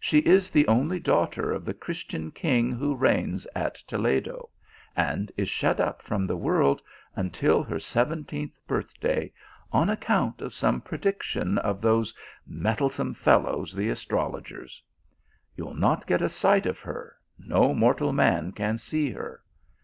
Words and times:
She 0.00 0.18
is 0.18 0.50
the 0.50 0.66
only 0.66 0.98
daughter 0.98 1.52
of 1.52 1.64
the 1.64 1.74
Christian 1.74 2.32
king 2.32 2.72
who 2.72 2.96
reigns 2.96 3.46
at 3.54 3.76
Toledo, 3.76 4.50
and 4.96 5.30
is 5.36 5.48
shut 5.48 5.78
up 5.78 6.02
208 6.02 6.02
THE 6.02 6.02
ALHAMBEA. 6.02 6.06
from 6.08 6.26
the 6.26 6.36
world 6.36 6.82
until 7.14 7.62
her 7.62 7.78
seventeenth 7.78 8.58
birth 8.66 8.98
day, 8.98 9.32
on 9.70 9.88
account 9.88 10.42
of 10.42 10.52
some 10.54 10.80
prediction 10.80 11.56
of 11.58 11.80
those 11.80 12.12
meddlesome 12.48 13.14
fellows, 13.14 13.72
the 13.72 13.90
astrologers. 13.90 14.82
You 15.56 15.68
ll 15.68 15.74
not 15.74 16.04
get 16.04 16.20
a 16.20 16.28
sight 16.28 16.66
of 16.66 16.80
her, 16.80 17.14
no 17.38 17.72
mortal 17.72 18.12
man 18.12 18.50
can 18.50 18.76
see 18.76 19.12
her. 19.12 19.40